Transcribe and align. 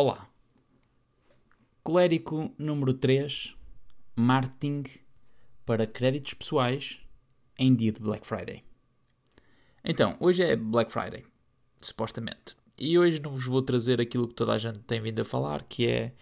Olá. 0.00 0.28
Colérico 1.82 2.54
número 2.56 2.94
3, 2.94 3.52
marketing 4.14 4.84
para 5.66 5.88
créditos 5.88 6.34
pessoais 6.34 7.00
em 7.58 7.74
dia 7.74 7.90
de 7.90 8.00
Black 8.00 8.24
Friday. 8.24 8.62
Então, 9.82 10.16
hoje 10.20 10.44
é 10.44 10.54
Black 10.54 10.92
Friday, 10.92 11.24
supostamente. 11.80 12.56
E 12.78 12.96
hoje 12.96 13.20
não 13.20 13.32
vos 13.32 13.44
vou 13.44 13.60
trazer 13.60 14.00
aquilo 14.00 14.28
que 14.28 14.34
toda 14.34 14.52
a 14.52 14.58
gente 14.58 14.78
tem 14.84 15.00
vindo 15.00 15.20
a 15.20 15.24
falar, 15.24 15.64
que 15.64 15.88
é 15.88 16.12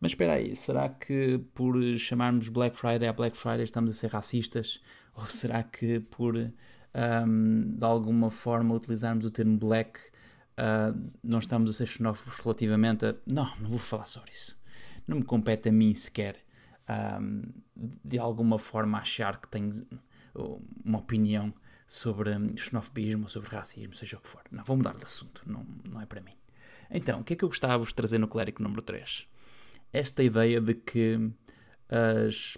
mas 0.00 0.10
espera 0.10 0.32
aí, 0.32 0.56
será 0.56 0.88
que 0.88 1.38
por 1.54 1.80
chamarmos 1.98 2.48
Black 2.48 2.76
Friday 2.76 3.06
a 3.06 3.12
Black 3.12 3.36
Friday 3.36 3.62
estamos 3.62 3.92
a 3.92 3.94
ser 3.94 4.10
racistas? 4.10 4.82
Ou 5.14 5.26
será 5.26 5.62
que 5.62 6.00
por 6.00 6.34
um, 6.36 7.76
de 7.78 7.84
alguma 7.84 8.28
forma 8.28 8.74
utilizarmos 8.74 9.24
o 9.24 9.30
termo 9.30 9.56
black 9.56 10.00
uh, 10.60 11.10
não 11.22 11.38
estamos 11.38 11.70
a 11.70 11.72
ser 11.72 11.86
xenófobos 11.86 12.38
relativamente 12.38 13.06
a. 13.06 13.14
Não, 13.26 13.56
não 13.58 13.70
vou 13.70 13.78
falar 13.78 14.06
sobre 14.06 14.32
isso. 14.32 14.58
Não 15.06 15.16
me 15.18 15.24
compete 15.24 15.68
a 15.70 15.72
mim 15.72 15.92
sequer 15.94 16.36
um, 17.20 17.42
de 18.04 18.18
alguma 18.18 18.58
forma 18.58 18.98
achar 18.98 19.40
que 19.40 19.48
tenho 19.48 19.86
uma 20.84 20.98
opinião 20.98 21.52
sobre 21.86 22.30
xenofobismo, 22.56 23.28
sobre 23.28 23.50
racismo, 23.50 23.94
seja 23.94 24.16
o 24.16 24.20
que 24.20 24.28
for. 24.28 24.42
Não, 24.50 24.62
vou 24.62 24.76
mudar 24.76 24.94
de 24.94 25.04
assunto, 25.04 25.42
não, 25.46 25.66
não 25.88 26.00
é 26.00 26.06
para 26.06 26.20
mim. 26.20 26.34
Então, 26.88 27.20
o 27.20 27.24
que 27.24 27.32
é 27.32 27.36
que 27.36 27.44
eu 27.44 27.48
gostava 27.48 27.84
de 27.84 27.94
trazer 27.94 28.18
no 28.18 28.28
clérigo 28.28 28.62
número 28.62 28.82
3? 28.82 29.26
Esta 29.92 30.22
ideia 30.22 30.60
de 30.60 30.74
que 30.74 31.18
as 31.88 32.56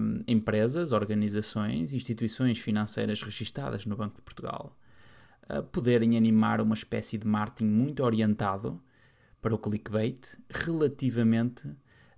um, 0.00 0.24
empresas, 0.26 0.92
organizações, 0.92 1.92
instituições 1.92 2.58
financeiras 2.58 3.22
registadas 3.22 3.86
no 3.86 3.96
Banco 3.96 4.16
de 4.16 4.22
Portugal 4.22 4.76
poderem 5.72 6.16
animar 6.16 6.60
uma 6.60 6.74
espécie 6.74 7.18
de 7.18 7.26
marketing 7.26 7.66
muito 7.66 8.02
orientado 8.02 8.80
para 9.40 9.54
o 9.54 9.58
clickbait 9.58 10.36
relativamente 10.50 11.68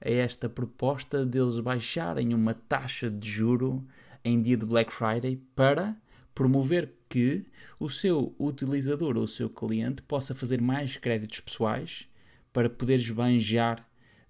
a 0.00 0.10
esta 0.10 0.48
proposta 0.48 1.26
deles 1.26 1.58
baixarem 1.60 2.32
uma 2.32 2.54
taxa 2.54 3.10
de 3.10 3.28
juro 3.28 3.86
em 4.24 4.40
dia 4.40 4.56
de 4.56 4.64
Black 4.64 4.92
Friday 4.92 5.42
para 5.54 5.96
promover 6.34 6.94
que 7.08 7.44
o 7.80 7.88
seu 7.88 8.34
utilizador 8.38 9.16
ou 9.16 9.24
o 9.24 9.28
seu 9.28 9.50
cliente 9.50 10.02
possa 10.02 10.34
fazer 10.34 10.60
mais 10.60 10.96
créditos 10.96 11.40
pessoais 11.40 12.08
para 12.52 12.70
poder 12.70 12.94
esbanjar 12.94 13.86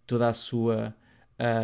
toda 0.06 0.28
a 0.28 0.32
sua, 0.32 0.94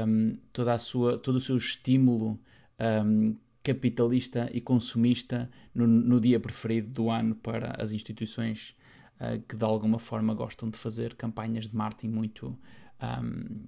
um, 0.06 0.36
toda 0.52 0.74
a 0.74 0.78
sua, 0.78 1.18
todo 1.18 1.36
o 1.36 1.40
seu 1.40 1.56
estímulo 1.56 2.38
um, 2.78 3.36
capitalista 3.64 4.50
e 4.52 4.60
consumista 4.60 5.50
no, 5.74 5.86
no, 5.86 6.20
dia 6.20 6.38
preferido 6.38 6.90
do 6.90 7.10
ano 7.10 7.34
para 7.34 7.74
as 7.82 7.92
instituições 7.92 8.76
uh, 9.18 9.40
que 9.48 9.56
de 9.56 9.64
alguma 9.64 9.98
forma 9.98 10.34
gostam 10.34 10.68
de 10.68 10.76
fazer 10.76 11.14
campanhas 11.14 11.66
de 11.66 11.74
marketing 11.74 12.10
muito 12.10 12.58
um, 13.02 13.64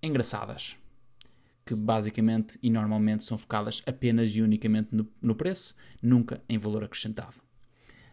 engraçadas, 0.00 0.76
que 1.64 1.74
basicamente 1.74 2.56
e 2.62 2.70
normalmente 2.70 3.24
são 3.24 3.36
focadas 3.36 3.82
apenas 3.84 4.30
e 4.30 4.40
unicamente 4.40 4.94
no, 4.94 5.08
no 5.20 5.34
preço, 5.34 5.74
nunca 6.00 6.40
em 6.48 6.56
valor 6.56 6.84
acrescentado. 6.84 7.34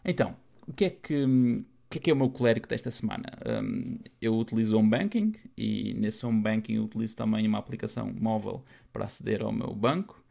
Então, 0.04 0.36
o 0.68 0.74
que 0.74 0.86
é 0.86 0.90
que, 0.90 1.24
o 1.24 1.66
que 1.92 2.00
é, 2.00 2.02
que 2.02 2.10
é 2.10 2.14
o 2.14 2.18
meu 2.18 2.32
colérico 2.32 2.68
desta 2.68 2.90
semana? 2.90 3.26
Um, 3.46 4.00
eu 4.20 4.36
utilizo 4.36 4.76
home 4.76 4.90
banking 4.90 5.34
e 5.56 5.94
nesse 5.94 6.26
home 6.26 6.42
banking 6.42 6.80
utilizo 6.80 7.16
também 7.16 7.48
uma 7.48 7.60
aplicação 7.60 8.12
móvel 8.12 8.66
para 8.92 9.06
aceder 9.06 9.44
ao 9.44 9.52
meu 9.52 9.76
banco 9.76 10.23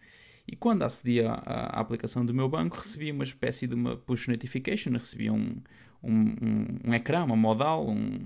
e 0.46 0.56
quando 0.56 0.82
acedi 0.82 1.20
à, 1.20 1.34
aplicação 1.34 2.24
do 2.24 2.34
meu 2.34 2.48
banco, 2.48 2.76
recebi 2.76 3.10
uma 3.10 3.24
espécie 3.24 3.66
de 3.66 3.74
uma 3.74 3.96
push 3.96 4.28
notification, 4.28 4.92
recebi 4.92 5.30
um, 5.30 5.56
um, 6.02 6.12
um, 6.12 6.66
um 6.86 6.94
ecrã, 6.94 7.24
uma 7.24 7.36
modal, 7.36 7.88
um, 7.88 8.18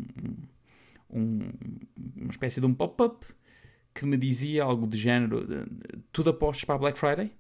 uma 1.10 2.30
espécie 2.30 2.60
de 2.60 2.66
um 2.66 2.74
pop-up 2.74 3.26
que 3.94 4.04
me 4.04 4.16
dizia 4.16 4.64
algo 4.64 4.86
de 4.86 4.96
género: 4.96 5.46
tudo 6.12 6.30
apostos 6.30 6.64
para 6.64 6.74
a 6.74 6.78
Black 6.78 6.98
Friday? 6.98 7.30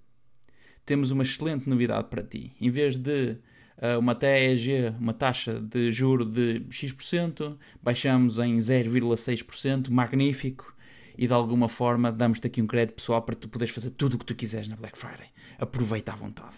Temos 0.84 1.10
uma 1.10 1.22
excelente 1.22 1.68
novidade 1.68 2.08
para 2.08 2.22
ti. 2.22 2.52
Em 2.60 2.70
vez 2.70 2.96
de 2.96 3.36
uh, 3.78 3.98
uma 3.98 4.14
TEG, 4.14 4.94
uma 5.00 5.12
taxa 5.12 5.60
de 5.60 5.90
juro 5.90 6.24
de 6.24 6.64
X%, 6.70 7.58
baixamos 7.82 8.38
em 8.38 8.56
0,6%, 8.56 9.90
magnífico 9.90 10.75
e 11.18 11.26
de 11.26 11.32
alguma 11.32 11.68
forma 11.68 12.12
damos-te 12.12 12.46
aqui 12.46 12.60
um 12.60 12.66
crédito 12.66 12.96
pessoal 12.96 13.22
para 13.22 13.34
tu 13.34 13.48
poderes 13.48 13.74
fazer 13.74 13.90
tudo 13.90 14.14
o 14.14 14.18
que 14.18 14.26
tu 14.26 14.34
quiseres 14.34 14.68
na 14.68 14.76
Black 14.76 14.98
Friday. 14.98 15.30
Aproveita 15.58 16.12
à 16.12 16.16
vontade. 16.16 16.56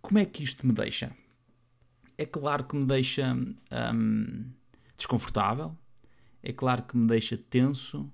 Como 0.00 0.18
é 0.18 0.24
que 0.24 0.42
isto 0.42 0.66
me 0.66 0.72
deixa? 0.72 1.12
É 2.16 2.26
claro 2.26 2.64
que 2.64 2.76
me 2.76 2.84
deixa 2.84 3.34
hum, 3.34 4.50
desconfortável, 4.96 5.76
é 6.42 6.52
claro 6.52 6.82
que 6.82 6.96
me 6.96 7.06
deixa 7.06 7.36
tenso, 7.36 8.10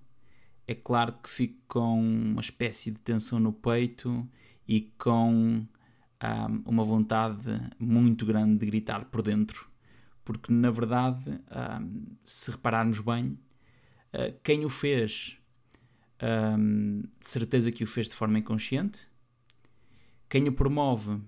é 0.67 0.75
claro 0.75 1.15
que 1.23 1.29
fico 1.29 1.59
com 1.67 2.01
uma 2.01 2.41
espécie 2.41 2.91
de 2.91 2.99
tensão 2.99 3.41
no 3.41 3.53
peito 3.53 4.29
e 4.67 4.93
com 4.99 5.33
hum, 5.33 5.67
uma 6.65 6.85
vontade 6.85 7.61
muito 7.79 8.25
grande 8.25 8.59
de 8.59 8.67
gritar 8.67 9.07
por 9.07 9.23
dentro, 9.23 9.69
porque 10.25 10.53
na 10.53 10.71
verdade, 10.71 11.29
hum, 11.29 12.07
se 12.23 12.51
repararmos 12.51 13.01
bem, 13.01 13.39
eh, 14.13 14.35
quem 14.43 14.65
o 14.65 14.69
fez, 14.69 15.39
um, 16.59 17.03
de 17.21 17.27
certeza 17.27 17.71
que 17.71 17.85
o 17.85 17.87
fez 17.87 18.09
de 18.09 18.15
forma 18.15 18.39
inconsciente. 18.39 19.09
Quem 20.29 20.49
o 20.49 20.53
promove, 20.53 21.21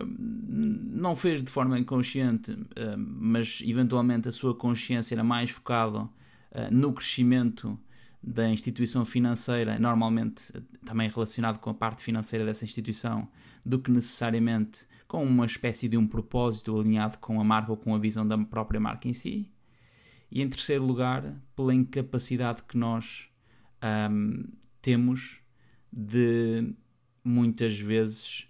não 0.00 1.14
fez 1.14 1.42
de 1.42 1.50
forma 1.50 1.78
inconsciente, 1.78 2.56
mas 2.96 3.60
eventualmente 3.64 4.28
a 4.28 4.32
sua 4.32 4.54
consciência 4.54 5.14
era 5.14 5.24
mais 5.24 5.50
focada 5.50 6.08
eh, 6.50 6.70
no 6.70 6.92
crescimento 6.92 7.78
da 8.22 8.48
instituição 8.48 9.04
financeira, 9.04 9.78
normalmente 9.78 10.52
também 10.84 11.08
relacionado 11.08 11.58
com 11.58 11.70
a 11.70 11.74
parte 11.74 12.02
financeira 12.02 12.44
dessa 12.44 12.64
instituição, 12.64 13.28
do 13.64 13.78
que 13.80 13.90
necessariamente 13.90 14.86
com 15.08 15.24
uma 15.24 15.44
espécie 15.44 15.88
de 15.88 15.96
um 15.96 16.06
propósito 16.06 16.78
alinhado 16.78 17.18
com 17.18 17.40
a 17.40 17.44
marca 17.44 17.72
ou 17.72 17.76
com 17.76 17.94
a 17.94 17.98
visão 17.98 18.26
da 18.26 18.38
própria 18.38 18.78
marca 18.78 19.08
em 19.08 19.12
si. 19.12 19.50
E 20.34 20.40
em 20.40 20.48
terceiro 20.48 20.82
lugar, 20.82 21.22
pela 21.54 21.74
incapacidade 21.74 22.62
que 22.62 22.78
nós 22.78 23.28
um, 24.10 24.44
temos 24.80 25.42
de 25.92 26.72
muitas 27.22 27.78
vezes 27.78 28.48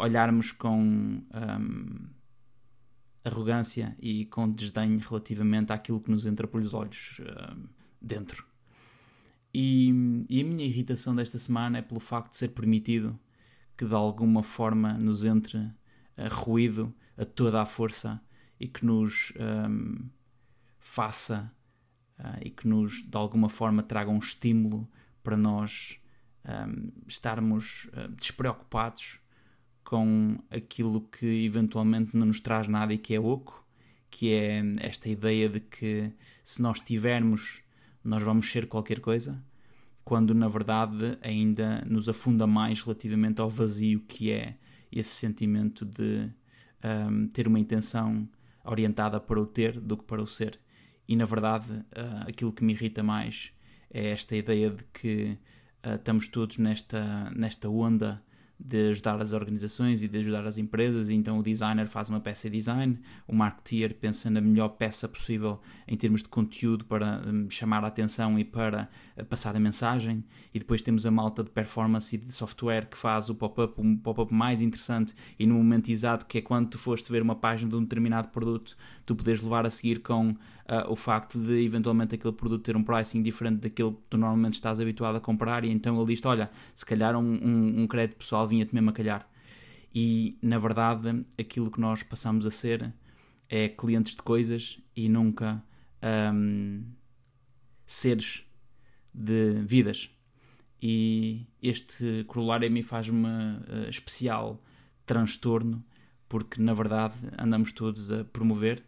olharmos 0.00 0.50
com 0.50 0.82
um, 0.82 2.08
arrogância 3.24 3.96
e 4.00 4.26
com 4.26 4.50
desdém 4.50 4.96
relativamente 4.96 5.72
àquilo 5.72 6.00
que 6.00 6.10
nos 6.10 6.26
entra 6.26 6.48
pelos 6.48 6.74
olhos 6.74 7.20
um, 7.20 7.68
dentro. 8.02 8.44
E, 9.54 10.26
e, 10.28 10.40
a 10.40 10.44
minha 10.44 10.64
irritação 10.64 11.14
desta 11.14 11.38
semana 11.38 11.78
é 11.78 11.82
pelo 11.82 12.00
facto 12.00 12.30
de 12.30 12.36
ser 12.36 12.48
permitido 12.48 13.16
que 13.78 13.86
de 13.86 13.94
alguma 13.94 14.42
forma 14.42 14.94
nos 14.94 15.24
entre 15.24 15.56
uh, 15.58 15.72
ruído 16.32 16.92
a 17.16 17.24
toda 17.24 17.62
a 17.62 17.66
força 17.66 18.20
e 18.58 18.66
que 18.66 18.84
nos 18.84 19.32
um, 19.38 20.10
faça 20.80 21.52
uh, 22.18 22.38
e 22.42 22.50
que 22.50 22.66
nos 22.66 23.02
de 23.02 23.16
alguma 23.16 23.48
forma 23.48 23.82
traga 23.82 24.10
um 24.10 24.18
estímulo 24.18 24.88
para 25.22 25.36
nós 25.36 26.00
um, 26.44 26.90
estarmos 27.06 27.84
uh, 27.92 28.08
despreocupados 28.16 29.20
com 29.84 30.38
aquilo 30.50 31.00
que 31.02 31.44
eventualmente 31.44 32.16
não 32.16 32.26
nos 32.26 32.40
traz 32.40 32.68
nada 32.68 32.94
e 32.94 32.98
que 32.98 33.14
é 33.14 33.20
oco, 33.20 33.66
que 34.10 34.32
é 34.32 34.62
esta 34.78 35.08
ideia 35.08 35.48
de 35.48 35.60
que 35.60 36.12
se 36.44 36.62
nós 36.62 36.80
tivermos, 36.80 37.60
nós 38.02 38.22
vamos 38.22 38.50
ser 38.50 38.66
qualquer 38.66 39.00
coisa, 39.00 39.42
quando 40.04 40.34
na 40.34 40.48
verdade 40.48 41.18
ainda 41.22 41.84
nos 41.86 42.08
afunda 42.08 42.46
mais 42.46 42.82
relativamente 42.82 43.40
ao 43.40 43.48
vazio 43.48 44.00
que 44.00 44.30
é 44.30 44.56
esse 44.90 45.10
sentimento 45.10 45.84
de 45.84 46.30
um, 46.84 47.28
ter 47.28 47.46
uma 47.46 47.58
intenção 47.58 48.28
orientada 48.64 49.20
para 49.20 49.40
o 49.40 49.46
ter 49.46 49.80
do 49.80 49.96
que 49.96 50.04
para 50.04 50.22
o 50.22 50.26
ser. 50.26 50.58
E 51.10 51.16
na 51.16 51.24
verdade, 51.24 51.72
uh, 51.72 52.28
aquilo 52.28 52.52
que 52.52 52.62
me 52.62 52.72
irrita 52.72 53.02
mais 53.02 53.52
é 53.92 54.10
esta 54.10 54.36
ideia 54.36 54.70
de 54.70 54.84
que 54.94 55.36
uh, 55.84 55.96
estamos 55.96 56.28
todos 56.28 56.56
nesta, 56.56 57.28
nesta 57.30 57.68
onda 57.68 58.22
de 58.62 58.90
ajudar 58.90 59.20
as 59.20 59.32
organizações 59.32 60.02
e 60.02 60.08
de 60.08 60.18
ajudar 60.18 60.46
as 60.46 60.58
empresas, 60.58 61.08
então 61.08 61.38
o 61.38 61.42
designer 61.42 61.88
faz 61.88 62.10
uma 62.10 62.20
peça 62.20 62.50
de 62.50 62.56
design, 62.56 62.98
o 63.26 63.34
marketeer 63.34 63.94
pensa 63.94 64.28
na 64.28 64.40
melhor 64.40 64.68
peça 64.70 65.08
possível 65.08 65.60
em 65.88 65.96
termos 65.96 66.22
de 66.22 66.28
conteúdo 66.28 66.84
para 66.84 67.22
um, 67.26 67.48
chamar 67.48 67.82
a 67.84 67.88
atenção 67.88 68.38
e 68.38 68.44
para 68.44 68.88
uh, 69.16 69.24
passar 69.24 69.56
a 69.56 69.60
mensagem, 69.60 70.22
e 70.52 70.58
depois 70.58 70.82
temos 70.82 71.06
a 71.06 71.10
malta 71.10 71.42
de 71.42 71.50
performance 71.50 72.14
e 72.14 72.18
de 72.18 72.34
software 72.34 72.86
que 72.86 72.98
faz 72.98 73.30
o 73.30 73.34
pop-up, 73.34 73.80
um 73.80 73.96
pop-up 73.96 74.32
mais 74.32 74.60
interessante 74.60 75.14
e 75.38 75.46
no 75.46 75.54
momento 75.54 75.90
exato 75.90 76.26
que 76.26 76.38
é 76.38 76.42
quando 76.42 76.70
tu 76.70 76.78
foste 76.78 77.10
ver 77.10 77.22
uma 77.22 77.34
página 77.34 77.70
de 77.70 77.76
um 77.76 77.82
determinado 77.82 78.28
produto, 78.28 78.76
tu 79.06 79.16
podes 79.16 79.40
levar 79.40 79.64
a 79.64 79.70
seguir 79.70 80.00
com 80.00 80.36
uh, 80.70 80.88
o 80.88 80.96
facto 80.96 81.38
de 81.38 81.64
eventualmente 81.64 82.14
aquele 82.14 82.32
produto 82.32 82.62
ter 82.62 82.76
um 82.76 82.84
pricing 82.84 83.22
diferente 83.22 83.60
daquele 83.60 83.90
que 83.90 84.02
tu 84.10 84.16
normalmente 84.16 84.54
estás 84.54 84.80
habituado 84.80 85.16
a 85.16 85.20
comprar, 85.20 85.64
e 85.64 85.70
então 85.70 85.96
ele 85.96 86.14
diz: 86.14 86.24
Olha, 86.24 86.50
se 86.74 86.86
calhar 86.86 87.16
um, 87.16 87.20
um, 87.22 87.82
um 87.82 87.86
crédito 87.86 88.16
pessoal 88.16 88.46
vinha-te 88.50 88.74
mesmo 88.74 88.90
a 88.90 88.92
calhar. 88.92 89.28
E 89.94 90.38
na 90.42 90.58
verdade, 90.58 91.24
aquilo 91.38 91.70
que 91.70 91.80
nós 91.80 92.02
passamos 92.02 92.46
a 92.46 92.50
ser 92.50 92.92
é 93.48 93.68
clientes 93.68 94.14
de 94.14 94.22
coisas 94.22 94.78
e 94.94 95.08
nunca 95.08 95.62
um, 96.34 96.84
seres 97.86 98.44
de 99.12 99.54
vidas. 99.64 100.10
E 100.80 101.46
este 101.62 102.24
corolário 102.26 102.66
a 102.66 102.70
mim 102.70 102.82
faz-me 102.82 103.26
uh, 103.26 103.88
especial 103.88 104.62
transtorno, 105.04 105.84
porque 106.28 106.62
na 106.62 106.72
verdade 106.72 107.16
andamos 107.36 107.72
todos 107.72 108.12
a 108.12 108.24
promover, 108.24 108.82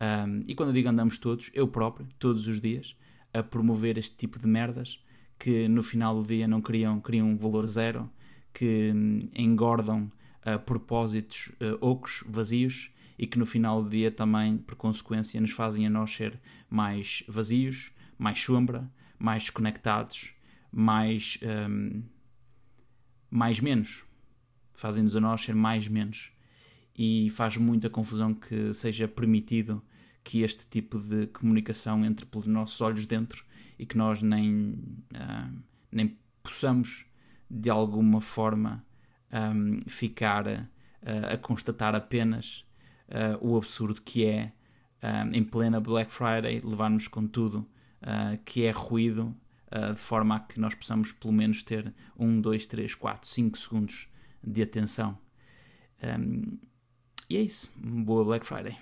um, 0.00 0.42
e 0.46 0.54
quando 0.54 0.70
eu 0.70 0.74
digo 0.74 0.88
andamos 0.88 1.18
todos, 1.18 1.50
eu 1.54 1.68
próprio, 1.68 2.06
todos 2.18 2.48
os 2.48 2.60
dias, 2.60 2.96
a 3.32 3.42
promover 3.42 3.96
este 3.96 4.16
tipo 4.16 4.38
de 4.38 4.46
merdas 4.46 5.02
que 5.38 5.68
no 5.68 5.82
final 5.82 6.20
do 6.20 6.26
dia 6.26 6.48
não 6.48 6.60
criam, 6.60 7.00
criam 7.00 7.28
um 7.28 7.36
valor 7.36 7.66
zero, 7.66 8.10
que 8.52 8.92
um, 8.94 9.18
engordam 9.34 10.10
uh, 10.46 10.58
propósitos 10.64 11.50
uh, 11.60 11.78
ocos, 11.80 12.24
vazios, 12.26 12.90
e 13.18 13.26
que 13.26 13.38
no 13.38 13.44
final 13.44 13.82
do 13.82 13.90
dia 13.90 14.10
também, 14.10 14.56
por 14.58 14.76
consequência, 14.76 15.40
nos 15.40 15.50
fazem 15.50 15.86
a 15.86 15.90
nós 15.90 16.12
ser 16.12 16.40
mais 16.70 17.24
vazios, 17.26 17.90
mais 18.16 18.40
sombra, 18.40 18.88
mais 19.18 19.44
desconectados, 19.44 20.30
mais, 20.70 21.38
um, 21.42 22.02
mais 23.28 23.58
menos. 23.58 24.04
Fazem-nos 24.72 25.16
a 25.16 25.20
nós 25.20 25.40
ser 25.40 25.54
mais 25.54 25.88
menos. 25.88 26.30
E 26.96 27.28
faz 27.30 27.56
muita 27.56 27.90
confusão 27.90 28.32
que 28.32 28.72
seja 28.72 29.08
permitido 29.08 29.82
que 30.22 30.42
este 30.42 30.68
tipo 30.68 31.00
de 31.00 31.26
comunicação 31.28 32.04
entre 32.04 32.26
pelos 32.26 32.46
nossos 32.46 32.80
olhos 32.80 33.06
dentro 33.06 33.44
e 33.78 33.86
que 33.86 33.96
nós 33.96 34.22
nem, 34.22 34.74
uh, 35.14 35.62
nem 35.90 36.16
possamos 36.42 37.07
de 37.50 37.70
alguma 37.70 38.20
forma 38.20 38.84
um, 39.32 39.78
ficar 39.88 40.46
uh, 40.46 41.32
a 41.32 41.36
constatar 41.36 41.94
apenas 41.94 42.64
uh, 43.08 43.38
o 43.46 43.56
absurdo 43.56 44.00
que 44.02 44.24
é 44.24 44.52
em 45.32 45.44
plena 45.44 45.78
Black 45.78 46.10
Friday 46.10 46.60
levar-nos 46.60 47.06
com 47.06 47.24
tudo 47.24 47.64
que 48.44 48.64
é 48.64 48.72
ruído 48.72 49.32
uh, 49.72 49.94
de 49.94 50.00
forma 50.00 50.36
a 50.36 50.40
que 50.40 50.58
nós 50.58 50.74
possamos 50.74 51.12
pelo 51.12 51.32
menos 51.32 51.62
ter 51.62 51.94
1, 52.18 52.40
2, 52.40 52.66
3, 52.66 52.94
4, 52.94 53.28
5 53.28 53.58
segundos 53.58 54.08
de 54.42 54.62
atenção. 54.62 55.18
Um, 56.02 56.58
e 57.28 57.36
é 57.36 57.40
isso. 57.42 57.72
Boa 57.76 58.24
Black 58.24 58.46
Friday. 58.46 58.76